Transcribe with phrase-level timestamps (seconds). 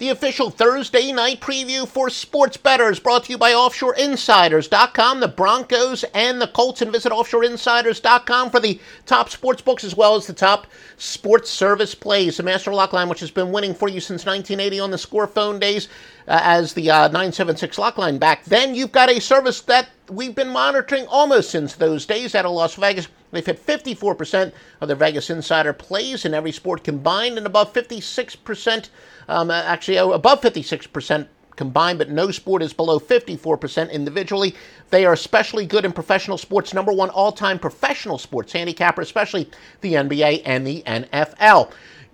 [0.00, 6.04] The official Thursday night preview for Sports Betters brought to you by OffshoreInsiders.com, the Broncos
[6.14, 6.80] and the Colts.
[6.80, 11.94] And visit OffshoreInsiders.com for the top sports books as well as the top sports service
[11.94, 12.38] plays.
[12.38, 15.26] The Master Lock line, which has been winning for you since 1980 on the score
[15.26, 15.90] phone days
[16.30, 18.74] uh, as the uh, 976 lock line back then.
[18.74, 22.76] You've got a service that we've been monitoring almost since those days out of Las
[22.76, 23.08] Vegas.
[23.32, 28.88] They've hit 54% of their Vegas Insider plays in every sport combined and above 56%
[29.28, 34.54] um, actually above 56% combined, but no sport is below 54% individually.
[34.90, 39.50] They are especially good in professional sports, number one all time professional sports handicapper, especially
[39.80, 41.72] the NBA and the NFL.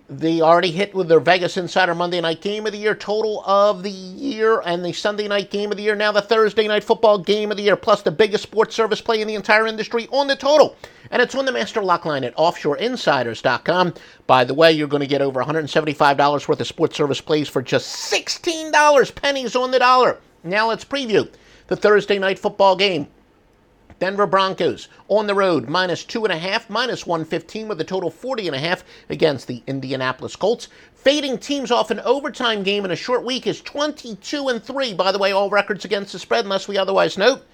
[0.09, 3.83] They already hit with their Vegas Insider Monday night game of the year, total of
[3.83, 7.19] the year, and the Sunday night game of the year, now the Thursday night football
[7.19, 10.29] game of the year, plus the biggest sports service play in the entire industry on
[10.29, 10.77] the total.
[11.11, 13.95] And it's on the Master Lock line at offshoreinsiders.com.
[14.29, 17.61] By the way, you're going to get over $175 worth of sports service plays for
[17.61, 20.21] just $16, pennies on the dollar.
[20.45, 21.29] Now let's preview
[21.67, 23.09] the Thursday night football game.
[23.99, 28.11] Denver Broncos on the road, minus two and a half, minus 115 with a total
[28.11, 30.69] 40 and a half against the Indianapolis Colts.
[30.95, 34.93] Fading teams off an overtime game in a short week is 22 and 3.
[34.93, 37.47] By the way, all records against the spread, unless we otherwise note,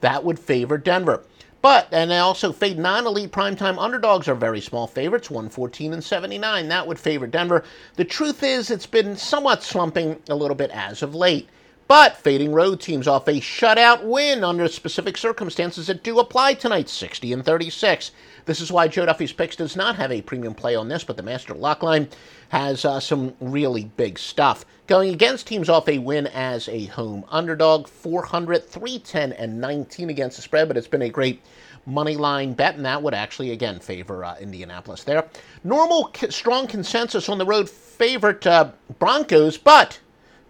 [0.00, 1.24] that would favor Denver.
[1.60, 6.04] But, and they also fade non elite primetime underdogs are very small favorites, 114 and
[6.04, 6.68] 79.
[6.68, 7.64] That would favor Denver.
[7.96, 11.48] The truth is, it's been somewhat slumping a little bit as of late.
[11.88, 16.90] But fading road teams off a shutout win under specific circumstances that do apply tonight,
[16.90, 18.10] 60 and 36.
[18.44, 21.16] This is why Joe Duffy's Picks does not have a premium play on this, but
[21.16, 22.10] the Master Lockline
[22.50, 24.66] has uh, some really big stuff.
[24.86, 30.36] Going against teams off a win as a home underdog, 400, 310, and 19 against
[30.36, 31.40] the spread, but it's been a great
[31.86, 35.26] money line bet, and that would actually again favor uh, Indianapolis there.
[35.64, 40.00] Normal strong consensus on the road favorite uh, Broncos, but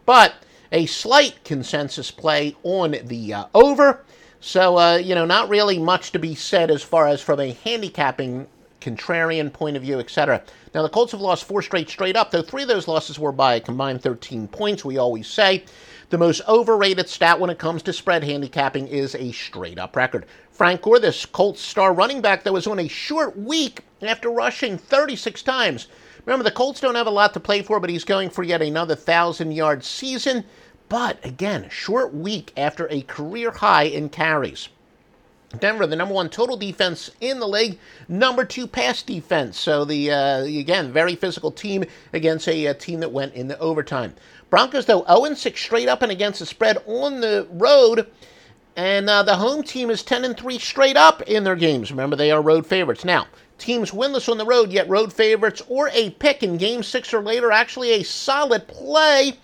[0.05, 0.34] but
[0.73, 4.05] a slight consensus play on the uh, over.
[4.41, 7.53] So, uh, you know, not really much to be said as far as from a
[7.65, 8.47] handicapping
[8.81, 10.43] contrarian point of view, etc.
[10.75, 13.33] Now, the Colts have lost four straight straight up, though three of those losses were
[13.33, 14.84] by a combined 13 points.
[14.84, 15.65] We always say
[16.11, 20.27] the most overrated stat when it comes to spread handicapping is a straight up record.
[20.50, 24.79] Frank Gore, this Colts star running back that was on a short week after rushing
[24.79, 25.89] 36 times
[26.25, 28.62] Remember, the Colts don't have a lot to play for, but he's going for yet
[28.62, 30.45] another 1,000 yard season.
[30.89, 34.69] But again, short week after a career high in carries.
[35.59, 39.59] Denver, the number one total defense in the league, number two pass defense.
[39.59, 44.15] So the uh, again very physical team against a, a team that went into overtime.
[44.50, 48.09] Broncos though 0 6 straight up and against the spread on the road,
[48.77, 51.91] and uh, the home team is 10 and 3 straight up in their games.
[51.91, 53.05] Remember they are road favorites.
[53.05, 53.27] Now
[53.58, 57.20] teams winless on the road, yet road favorites, or a pick in game six or
[57.20, 57.52] later.
[57.52, 59.34] Actually, a solid play.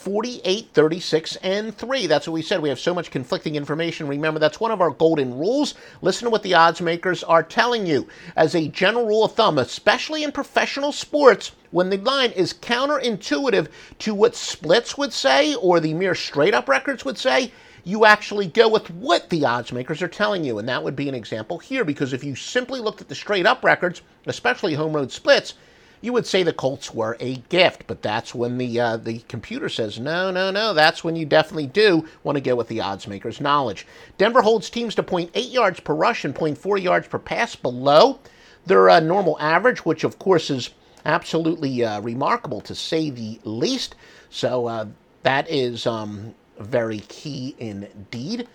[0.00, 2.06] 48, 36, and 3.
[2.06, 2.62] That's what we said.
[2.62, 4.08] We have so much conflicting information.
[4.08, 5.74] Remember, that's one of our golden rules.
[6.00, 8.08] Listen to what the odds makers are telling you.
[8.34, 13.68] As a general rule of thumb, especially in professional sports, when the line is counterintuitive
[13.98, 17.52] to what splits would say or the mere straight up records would say,
[17.84, 20.58] you actually go with what the odds makers are telling you.
[20.58, 23.46] And that would be an example here, because if you simply looked at the straight
[23.46, 25.54] up records, especially home road splits,
[26.00, 27.84] you would say the Colts were a gift.
[27.86, 30.72] But that's when the uh, the computer says, no, no, no.
[30.72, 33.86] That's when you definitely do want to go with the odds makers' knowledge.
[34.18, 38.18] Denver holds teams to 0.8 yards per rush and 0.4 yards per pass below
[38.66, 40.70] their uh, normal average, which of course is
[41.04, 43.94] absolutely uh, remarkable to say the least.
[44.30, 44.86] So uh,
[45.22, 48.46] that is um, very key indeed.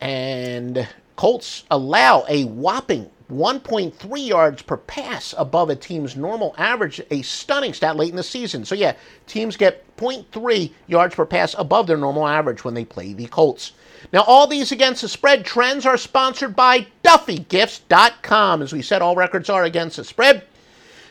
[0.00, 7.20] And Colts allow a whopping 1.3 yards per pass above a team's normal average, a
[7.22, 8.64] stunning stat late in the season.
[8.64, 8.94] So, yeah,
[9.26, 13.72] teams get 0.3 yards per pass above their normal average when they play the Colts.
[14.12, 18.62] Now, all these against the spread trends are sponsored by DuffyGifts.com.
[18.62, 20.44] As we said, all records are against the spread.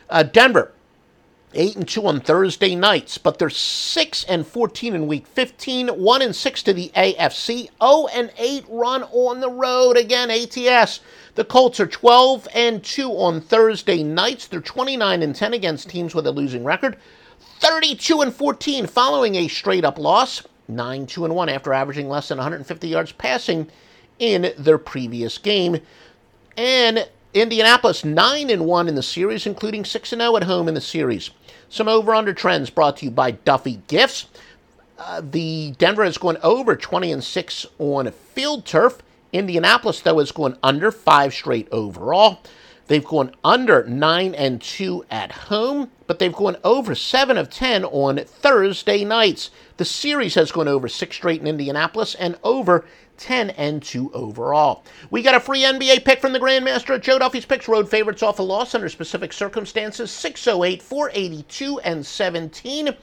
[0.10, 0.72] Uh, Denver
[1.58, 6.22] 8 and 2 on Thursday nights, but they're 6 and 14 in week 15, 1
[6.22, 11.00] and 6 to the AFC, 0 and 8 run on the road again ATS.
[11.34, 14.48] The Colts are 12 and 2 on Thursday nights.
[14.48, 16.98] They're 29 and 10 against teams with a losing record.
[17.60, 22.28] 32 and 14 following a straight up loss, 9 2 and 1 after averaging less
[22.28, 23.68] than 150 yards passing
[24.20, 25.80] in their previous game.
[26.56, 30.74] And Indianapolis 9 and 1 in the series, including 6 and 0 at home in
[30.74, 31.32] the series.
[31.70, 34.28] Some over under trends brought to you by Duffy Gifts.
[34.98, 39.00] Uh, the Denver is going over 20 and 6 on field turf.
[39.34, 42.40] Indianapolis, though, is going under five straight overall.
[42.88, 47.84] They've gone under 9 and 2 at home, but they've gone over 7 of 10
[47.86, 49.52] on Thursday nights.
[49.76, 52.86] The series has gone over 6 straight in Indianapolis and over
[53.18, 54.84] 10 and 2 overall.
[55.10, 57.68] We got a free NBA pick from the Grandmaster at Joe Duffy's Picks.
[57.68, 62.96] Road favorites off a loss under specific circumstances 608, 482, and 17.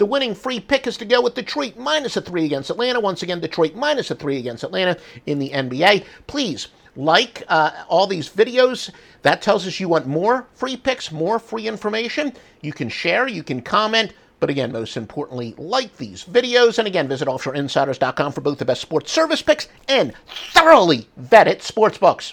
[0.00, 2.98] The winning free pick is to go with Detroit minus a three against Atlanta.
[2.98, 6.06] Once again, Detroit minus a three against Atlanta in the NBA.
[6.26, 8.88] Please like uh, all these videos.
[9.20, 12.32] That tells us you want more free picks, more free information.
[12.62, 14.14] You can share, you can comment.
[14.38, 16.78] But again, most importantly, like these videos.
[16.78, 20.14] And again, visit offshoreinsiders.com for both the best sports service picks and
[20.54, 22.32] thoroughly vetted sports books.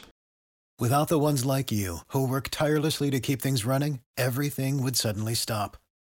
[0.79, 5.33] Without the ones like you, who work tirelessly to keep things running, everything would suddenly
[5.33, 5.75] stop.